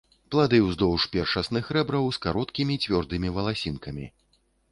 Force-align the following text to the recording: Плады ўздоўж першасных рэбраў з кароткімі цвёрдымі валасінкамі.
Плады 0.33 0.59
ўздоўж 0.67 1.03
першасных 1.15 1.69
рэбраў 1.77 2.09
з 2.17 2.23
кароткімі 2.25 2.79
цвёрдымі 2.85 3.33
валасінкамі. 3.39 4.05